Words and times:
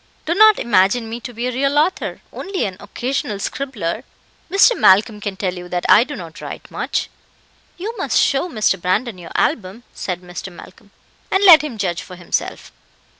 Do 0.25 0.33
not 0.33 0.57
imagine 0.57 1.07
me 1.07 1.19
to 1.19 1.31
be 1.31 1.45
a 1.45 1.51
real 1.51 1.77
author 1.77 2.21
only 2.33 2.65
an 2.65 2.75
occasional 2.79 3.37
scribbler. 3.37 4.03
Mr. 4.49 4.75
Malcolm 4.75 5.21
can 5.21 5.37
tell 5.37 5.53
you 5.53 5.69
that 5.69 5.85
I 5.87 6.03
do 6.03 6.15
not 6.15 6.41
write 6.41 6.71
much." 6.71 7.07
"You 7.77 7.95
must 7.97 8.17
show 8.19 8.49
Mr. 8.49 8.81
Brandon 8.81 9.19
your 9.19 9.29
album," 9.35 9.83
said 9.93 10.21
Mr. 10.21 10.51
Malcolm, 10.51 10.89
"and 11.29 11.43
let 11.43 11.61
him 11.61 11.77
judge 11.77 12.01
for 12.01 12.15
himself." 12.15 12.71